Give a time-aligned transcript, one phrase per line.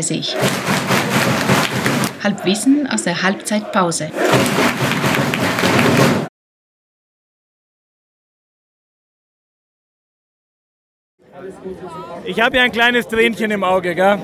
[0.00, 0.22] What's coming?
[0.22, 4.10] 9.30 Halbwissen aus der Halbzeitpause.
[12.24, 14.18] Ich habe ja ein kleines Tränchen im Auge, gell?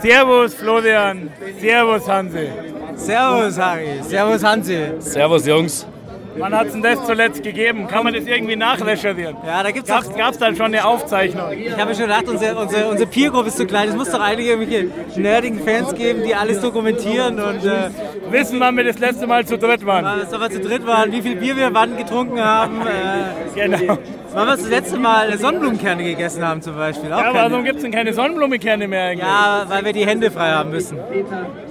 [0.00, 1.30] Servus Florian,
[1.60, 2.48] Servus Hansi.
[2.94, 5.00] Servus Harry, Servus Hansi.
[5.00, 5.86] Servus Jungs.
[6.38, 7.86] Wann hat es denn das zuletzt gegeben?
[7.86, 9.36] Kann man das irgendwie nachrecherchieren?
[9.44, 11.52] Ja, da gibt's Gab's, auch, gab's dann schon eine Aufzeichnung?
[11.52, 13.88] ich habe schon gedacht, unsere, unsere, unsere Peergruppe ist zu klein.
[13.88, 17.90] Es muss doch einige irgendwelche nerdigen Fans geben, die alles dokumentieren und äh,
[18.30, 20.04] Wissen, wann wir das letzte Mal zu dritt waren?
[20.04, 22.80] was wir zu dritt waren, wie viel Bier wir wann getrunken haben.
[22.82, 23.98] Äh, Genau.
[24.38, 27.12] Wann wir das letzte Mal Sonnenblumenkerne gegessen haben zum Beispiel.
[27.12, 27.50] Auch Ja, keine.
[27.50, 29.26] warum gibt es denn keine Sonnenblumenkerne mehr eigentlich?
[29.26, 30.98] ja, weil wir die Hände frei haben müssen.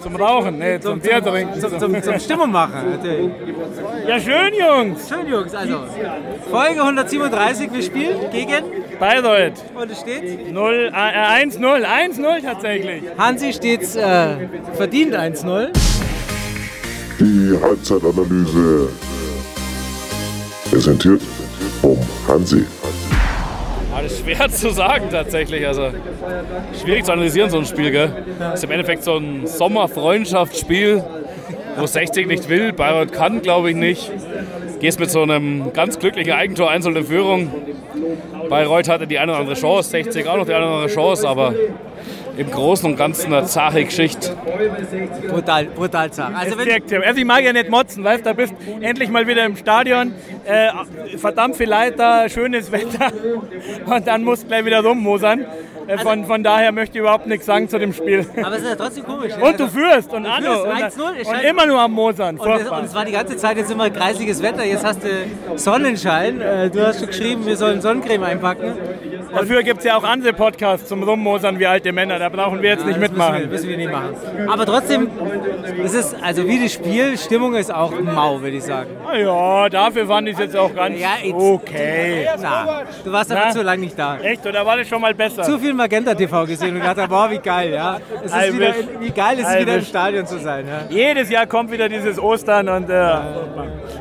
[0.02, 1.60] Zum Rauchen, nee, zum, Bier trinken.
[1.60, 2.91] Zum, zum, zum Stimmung machen.
[2.91, 3.32] natürlich.
[4.07, 5.07] Ja, schön, Jungs.
[5.10, 5.54] Schön, Jungs.
[5.55, 5.79] Also,
[6.51, 8.63] Folge 137, wir spielen gegen
[8.99, 9.54] Bayreuth.
[9.79, 10.51] und es steht.
[10.54, 13.04] 0, äh, 1-0, 1-0 tatsächlich.
[13.18, 15.70] Hansi steht äh, verdient 1-0.
[17.20, 18.90] Die Halbzeitanalyse
[20.70, 21.21] präsentiert
[21.82, 22.65] vom Hansi.
[23.91, 25.65] Ja, das ist schwer zu sagen tatsächlich.
[25.65, 25.91] Also
[26.84, 27.91] schwierig zu analysieren, so ein Spiel.
[27.91, 28.12] Gell?
[28.54, 31.04] ist im Endeffekt so ein Sommerfreundschaftsspiel,
[31.77, 34.12] wo 60 nicht will, Bayreuth kann, glaube ich, nicht.
[34.79, 37.51] Gehst mit so einem ganz glücklichen Eigentor einzeln in Führung.
[38.49, 41.27] Bayreuth hatte die eine oder andere Chance, 60 auch noch die eine oder andere Chance,
[41.27, 41.54] aber
[42.38, 44.35] im Großen und Ganzen eine zache Geschichte.
[45.27, 46.35] Brutal, brutal zart.
[46.35, 47.04] Also wenn.
[47.04, 50.13] Also ich mag ja nicht motzen, weißt du, da bist endlich mal wieder im Stadion,
[50.48, 53.12] äh, verdammt viel Leiter, schönes Wetter
[53.85, 55.45] und dann musst du gleich wieder rummosern.
[55.87, 58.26] Äh, von, von daher möchte ich überhaupt nichts sagen zu dem Spiel.
[58.43, 59.31] aber es ist ja trotzdem komisch.
[59.41, 60.81] Und du führst und und, 1-0,
[61.21, 62.37] es und scheint- immer nur am Mosern.
[62.37, 64.66] und, es, und es war die ganze Zeit jetzt immer kreisiges Wetter.
[64.66, 65.07] Jetzt hast du
[65.57, 66.41] Sonnenschein.
[66.41, 68.73] Äh, Du hast schon geschrieben, wir sollen Sonnencreme einpacken.
[69.33, 72.17] Dafür gibt es ja auch andere Podcasts zum Rummosern wie alte Männer.
[72.19, 73.33] Da brauchen wir jetzt nicht Das mitmachen.
[73.33, 74.49] Müssen wir, müssen wir nicht machen.
[74.49, 75.09] Aber trotzdem,
[75.83, 78.89] es ist, also wie das Spiel, Stimmung ist auch mau, würde ich sagen.
[79.09, 82.27] Ah ja, dafür fand ich es jetzt auch ganz Ja, jetzt- okay.
[82.41, 83.51] Na, du warst einfach Na?
[83.53, 84.17] zu lange nicht da.
[84.17, 85.43] Echt, oder war das schon mal besser?
[85.43, 87.97] Zu viel Magenta TV gesehen und gedacht, boah, wie geil, ja.
[88.23, 88.75] Es I ist wieder, wish.
[88.99, 89.81] wie geil ist es wieder im.
[89.83, 90.81] Stadion zu sein, ja.
[90.89, 92.93] Jedes Jahr kommt wieder dieses Ostern und äh,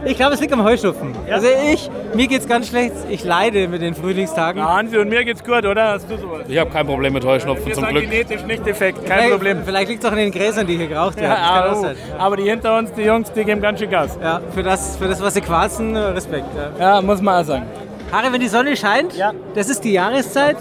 [0.07, 1.13] Ich glaube, es liegt am Heuschnupfen.
[1.31, 2.93] Also ich, mir geht's ganz schlecht.
[3.11, 4.61] Ich leide mit den Frühlingstagen.
[4.63, 5.93] ja, Hansi und mir geht's gut, oder?
[5.95, 6.43] Hast du sowas?
[6.49, 8.05] Ich habe kein Problem mit Heuschnupfen zum Glück.
[8.05, 9.59] genetisch nicht defekt, kein Vielleicht- Problem.
[9.65, 11.33] Vielleicht liegt es auch in den Gräsern, die hier geraucht werden.
[11.33, 11.87] Ja, au.
[12.19, 14.17] aber die hinter uns, die Jungs, die geben ganz schön Gas.
[14.23, 16.47] Ja, für das, für das, was sie quarzen, Respekt.
[16.79, 16.97] Ja.
[16.97, 17.65] Ja, muss man auch sagen.
[18.13, 19.33] Harry, wenn die Sonne scheint, Ja.
[19.55, 20.57] das ist die Jahreszeit,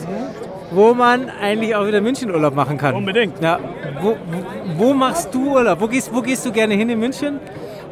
[0.72, 2.96] wo man eigentlich auch wieder München-Urlaub machen kann.
[2.96, 3.40] Unbedingt.
[3.42, 3.60] Ja.
[4.02, 4.10] Wo,
[4.78, 5.80] wo, wo machst du Urlaub?
[5.80, 7.40] Wo gehst, wo gehst du gerne hin in München?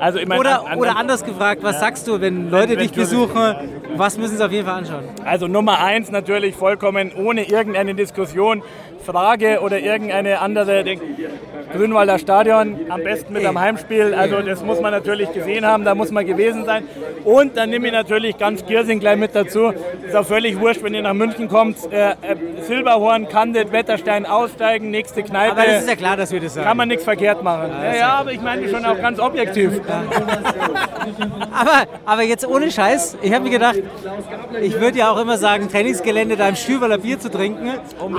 [0.03, 2.91] Also ich meine, Oder, an- an- oder anders gefragt, was sagst du, wenn Leute dich
[2.91, 3.55] besuchen,
[3.95, 5.05] was müssen sie auf jeden Fall anschauen?
[5.23, 8.63] Also Nummer eins natürlich vollkommen ohne irgendeine Diskussion,
[9.05, 10.99] Frage oder irgendeine andere Ding.
[11.73, 14.13] Grünwalder Stadion, am besten mit einem Heimspiel.
[14.13, 16.83] Also das muss man natürlich gesehen haben, da muss man gewesen sein.
[17.23, 19.73] Und dann nehme ich natürlich ganz Giersing gleich mit dazu.
[20.05, 21.77] Ist auch völlig wurscht, wenn ihr nach München kommt.
[21.91, 22.15] Äh, äh,
[22.61, 25.53] Silberhorn, Kandit, Wetterstein aussteigen, nächste Kneipe.
[25.53, 26.67] Aber das ist ja klar, dass wir das sagen.
[26.67, 27.71] kann man nichts verkehrt machen.
[27.83, 29.81] Ja, ja, aber ich meine schon auch ganz objektiv.
[31.51, 33.75] Aber, aber jetzt ohne Scheiß, ich habe mir gedacht,
[34.61, 37.71] ich würde ja auch immer sagen, Trainingsgelände da im Stüberler Bier zu trinken.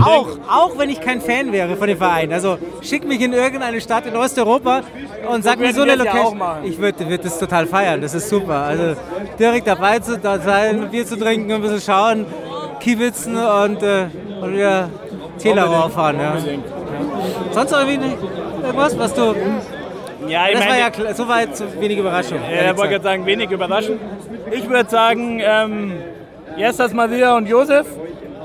[0.05, 2.33] Auch, auch wenn ich kein Fan wäre von dem Verein.
[2.33, 4.83] Also schick mich in irgendeine Stadt in Osteuropa
[5.31, 6.41] und sag mir so eine ja Location.
[6.65, 8.55] ich würde würd das total feiern, das ist super.
[8.65, 8.95] Also
[9.39, 12.27] direkt dabei zu sein, Bier zu trinken, ein bisschen schauen,
[12.81, 14.07] kiebitzen und, äh,
[14.41, 14.89] und wieder
[15.39, 16.17] Täler fahren.
[16.21, 16.37] Ja.
[17.53, 18.19] Sonst irgendwie nicht-
[18.63, 19.35] irgendwas, was du.
[20.29, 22.39] Ja, ich Das war meine, ja klar, so wenig Überraschung.
[22.51, 24.01] Ja, ich wollte gerade sagen, wenig überraschend.
[24.51, 25.93] Ich würde sagen, ähm,
[26.57, 27.87] Jestas Maria und Josef,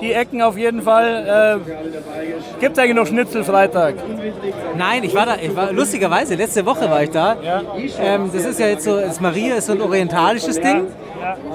[0.02, 1.60] die Ecken auf jeden Fall.
[1.68, 3.96] Äh, Gibt es eigentlich noch Schnitzelfreitag?
[4.78, 7.38] Nein, ich war da, ich war, lustigerweise, letzte Woche war ich da.
[8.02, 10.88] Ähm, das ist ja jetzt so, das Maria ist so ein orientalisches Ding,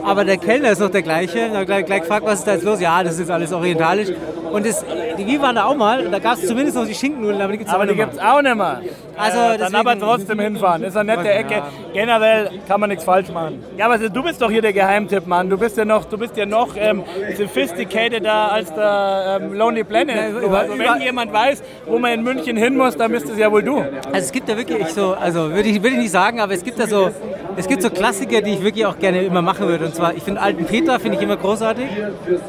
[0.04, 1.50] aber der Kellner ist noch der gleiche.
[1.52, 2.80] Da gleich, gleich gefragt, was ist da jetzt los?
[2.80, 4.08] Ja, das ist alles orientalisch.
[4.52, 4.84] Und das,
[5.18, 7.58] die, wir waren da auch mal, da gab es zumindest noch die Schinkennudeln, aber die
[7.58, 8.08] gibt es auch nicht mehr.
[8.08, 8.80] auch nicht mehr.
[9.16, 10.84] Also äh, dann aber trotzdem hinfahren.
[10.84, 11.28] Ist eine nette.
[11.28, 11.62] Ecke.
[11.92, 13.64] Generell kann man nichts falsch machen.
[13.76, 15.50] Ja, aber du bist doch hier der Geheimtipp, Mann.
[15.50, 17.02] Du bist ja noch, du bist ja noch ähm,
[17.36, 20.34] sophisticateder als der ähm, Lonely Planet.
[20.34, 23.62] Also wenn jemand weiß, wo man in München hin muss, dann bist es ja wohl
[23.62, 23.78] du.
[23.78, 26.62] Also es gibt ja wirklich so, also würde ich, würde ich nicht sagen, aber es
[26.62, 27.10] gibt ja so,
[27.56, 29.86] es gibt so Klassiker, die ich wirklich auch gerne immer machen würde.
[29.86, 31.86] Und zwar, ich finde Alten Peter, finde ich immer großartig,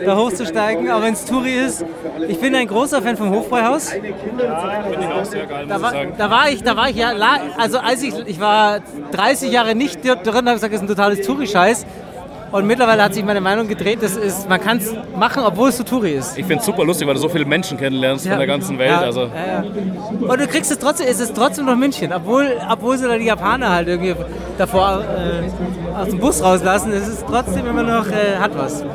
[0.03, 1.85] da hochzusteigen, auch wenn es Touri ist.
[2.27, 3.89] Ich bin ein großer Fan vom Hofbräuhaus.
[3.89, 7.13] Finde ich auch sehr geil, Da ich war, da war ich, da war ich ja,
[7.57, 8.79] also als ich, ich war
[9.11, 11.85] 30 Jahre nicht drin, habe gesagt, das ist ein totales Touri-Scheiß.
[12.55, 15.77] Und mittlerweile hat sich meine Meinung gedreht, das ist, man kann es machen, obwohl es
[15.77, 16.37] Touri ist.
[16.37, 18.91] Ich finde es super lustig, weil du so viele Menschen kennenlernst von der ganzen Welt.
[18.91, 19.27] Ja, Also, ja,
[19.61, 20.25] ja.
[20.25, 23.25] Und du kriegst es trotzdem, es ist trotzdem noch München, obwohl, obwohl sie da die
[23.25, 24.15] Japaner halt irgendwie
[24.57, 28.85] davor äh, aus dem Bus rauslassen, es ist trotzdem immer noch, äh, hat was.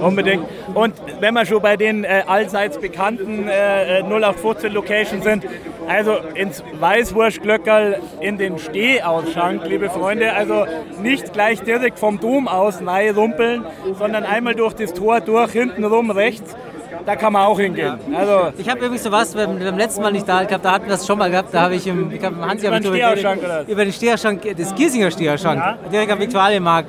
[0.00, 0.44] Unbedingt.
[0.74, 5.44] Und wenn wir schon bei den äh, allseits bekannten äh, äh, 0815 Locations sind,
[5.88, 10.66] also ins Weißwurstglöckerl in den Stehausschank, liebe Freunde, also
[11.00, 13.64] nicht gleich direkt vom Dom aus rein rumpeln,
[13.98, 16.56] sondern einmal durch das Tor durch, hinten rum rechts,
[17.04, 17.94] da kann man auch hingehen.
[18.14, 20.90] Also Ich habe übrigens sowas beim, beim letzten Mal nicht da, glaube, da hatten wir
[20.92, 23.40] das schon mal gehabt, da habe ich im, ich im Hansi Über hab den Steherschank?
[23.68, 25.78] Über den Steherschank, des Giesinger Steherschank, Ja.
[25.90, 26.88] direkt am Viktualienmarkt.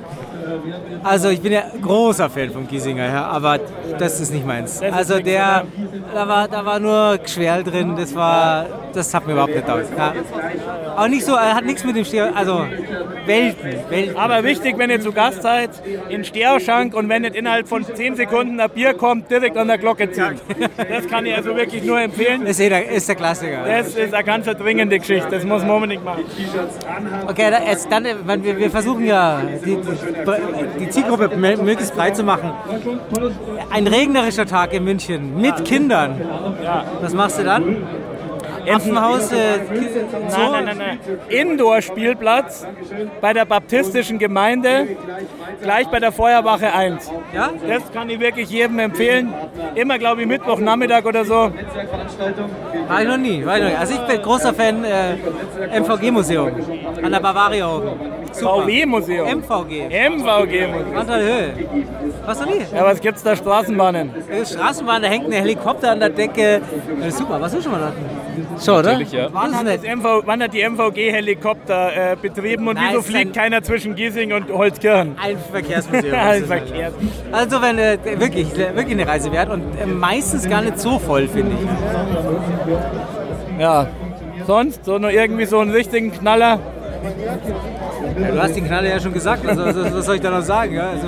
[1.02, 3.58] Also ich bin ja großer Fan von Giesinger, ja, aber
[3.98, 4.82] das ist nicht meins.
[4.82, 5.64] Also der,
[6.14, 9.86] da war, da war nur Geschwerl drin, das war, das hat mir überhaupt nicht taugt.
[9.96, 10.12] Ja.
[10.96, 12.66] Auch nicht so, er hat nichts mit dem Steher, also
[13.26, 14.16] Welten, Welten.
[14.16, 15.70] Aber wichtig, wenn ihr zu Gast seid,
[16.08, 19.78] in Steherschank und wenn nicht innerhalb von 10 Sekunden ein Bier kommt, direkt an der
[19.78, 20.40] Glocke ziehen.
[20.76, 22.42] Das kann ich also wirklich nur empfehlen.
[22.42, 23.64] Das ist, eh der, ist der Klassiker.
[23.64, 26.24] Das ist eine ganz dringende Geschichte, das muss man unbedingt machen.
[27.28, 30.37] Okay, jetzt dann, wir, wir versuchen ja, die, die,
[30.80, 32.50] die Zielgruppe mö- möglichst breit zu machen.
[33.70, 36.20] Ein regnerischer Tag in München mit Kindern.
[37.00, 37.76] Was machst du dann?
[38.70, 39.58] Affenhaus, äh?
[39.58, 40.98] Nein, nein, nein, nein.
[41.28, 42.66] Indoor-Spielplatz
[43.20, 44.96] bei der baptistischen Gemeinde,
[45.62, 47.10] gleich bei der Feuerwache 1.
[47.32, 47.50] Ja?
[47.66, 49.32] Das kann ich wirklich jedem empfehlen.
[49.74, 51.50] Immer, glaube ich, Mittwochnachmittag oder so.
[52.88, 53.44] War ich noch nie.
[53.44, 53.76] War ich noch nie.
[53.76, 56.50] Also ich bin großer Fan äh, MVG-Museum
[57.02, 57.90] an der Bavaria oben.
[58.32, 59.26] VW-Museum.
[59.40, 59.88] MVG.
[59.88, 61.08] MVG-Museum.
[61.08, 61.52] Höhe.
[62.26, 62.60] Was noch nie?
[62.74, 63.34] Ja, was gibt's da?
[63.34, 64.10] Straßenbahnen.
[64.30, 66.60] Äh, Straßenbahn, da hängt ein Helikopter an der Decke.
[67.02, 67.92] Äh, super, was du schon mal
[68.64, 69.00] Schon, oder?
[69.00, 69.28] Ja.
[69.32, 73.32] Wann hat, MV, wann hat die MVG Helikopter äh, betrieben und Nein, wieso fliegt ein-
[73.32, 75.16] keiner zwischen Giesing und Holzkirchen?
[75.22, 76.14] Ein Verkehrsmuseum.
[76.14, 76.92] Ein Verkehr.
[77.32, 81.28] Also wenn äh, wirklich, wirklich eine Reise wert und äh, meistens gar nicht so voll,
[81.28, 83.60] finde ich.
[83.60, 83.86] Ja.
[84.46, 86.58] Sonst so nur irgendwie so einen richtigen Knaller.
[88.20, 90.42] Ja, du hast den Knaller ja schon gesagt, also, also was soll ich da noch
[90.42, 90.74] sagen?
[90.74, 90.90] Ja?
[90.90, 91.06] Also,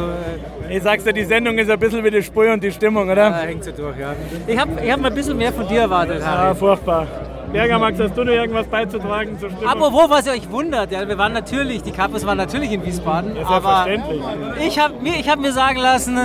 [0.68, 3.04] äh, Ich sag's dir, die Sendung ist ein bisschen wie die Spur und die Stimmung,
[3.08, 3.30] oder?
[3.30, 4.12] da hängt so durch, ja.
[4.46, 6.54] Ich habe ich hab mal ein bisschen mehr von dir erwartet, Ja, Harry.
[6.54, 7.06] furchtbar.
[7.52, 9.68] Bergermax, hast du noch irgendwas beizutragen zur Stimmung?
[9.68, 13.34] Apropos, was ihr euch wundert, ja, wir waren natürlich, die Kapus waren natürlich in Wiesbaden,
[13.34, 14.66] Ja, aber selbstverständlich.
[14.66, 16.18] ich habe mir, ich hab mir sagen lassen,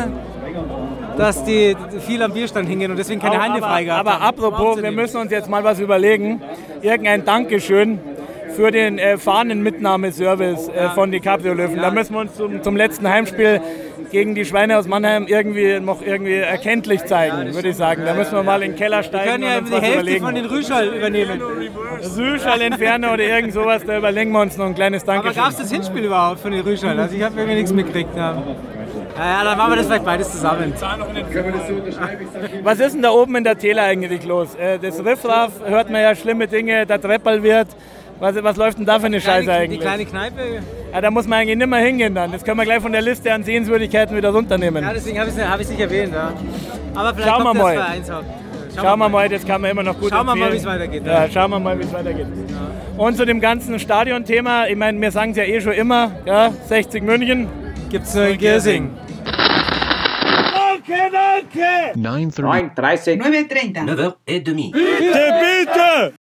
[1.17, 1.75] dass die
[2.05, 5.31] viel am Bierstand hingen und deswegen keine aber, frei gehabt aber apropos, wir müssen uns
[5.31, 6.41] jetzt mal was überlegen.
[6.81, 7.99] Irgendein Dankeschön
[8.55, 11.77] für den äh, Fahnenmitnahmeservice äh, von die Cabrio-Löwen.
[11.77, 13.61] Da müssen wir uns zum, zum letzten Heimspiel
[14.11, 18.03] gegen die Schweine aus Mannheim irgendwie noch irgendwie erkenntlich zeigen, würde ich sagen.
[18.05, 20.25] Da müssen wir mal in den Keller Wir steigen können ja die Hälfte überlegen.
[20.25, 21.41] von den Rüschall übernehmen.
[22.01, 25.41] Süßschall entfernen oder irgend sowas, da überlegen wir uns noch ein kleines Aber Dankeschön.
[25.43, 26.99] gab es das Hinspiel überhaupt von den Rüschall?
[26.99, 28.15] Also ich habe irgendwie nichts mitgekriegt.
[28.15, 28.41] Ja.
[29.17, 30.73] Ja, ja, dann machen wir das vielleicht beides zusammen.
[32.63, 34.55] Was ist denn da oben in der Täler eigentlich los?
[34.55, 37.67] Äh, das Riffraff hört man ja schlimme Dinge, der Treppel wird.
[38.19, 39.81] Was, was läuft denn da für eine Scheiße Kleine, die eigentlich?
[39.81, 40.41] kleine Kneipe.
[40.93, 42.31] Ja, da muss man eigentlich nicht mehr hingehen dann.
[42.31, 44.83] Das können wir gleich von der Liste an Sehenswürdigkeiten wieder runternehmen.
[44.83, 46.13] Ja, deswegen habe ich es hab nicht erwähnt.
[46.13, 46.31] Ja.
[46.95, 47.75] Aber vielleicht Schauen wir mal.
[47.75, 48.25] das Vereinshaupt.
[48.75, 51.05] Schauen wir mal, das kann man immer noch gut Schauen wir mal, wie es weitergeht,
[51.05, 51.31] Ja, ja.
[51.31, 52.27] schauen wir mal, wie es weitergeht.
[52.97, 56.51] Und zu dem ganzen Stadionthema, ich meine, wir sagen es ja eh schon immer, ja,
[56.67, 57.47] 60 München.
[57.89, 58.91] Gibt es nur in Giersing.
[59.23, 61.99] Danke, danke!
[61.99, 62.75] 9.30.
[62.75, 63.21] 9.30.
[63.21, 64.15] 9.30.
[64.25, 64.71] 9h30.
[64.73, 66.24] Bitte, bitte!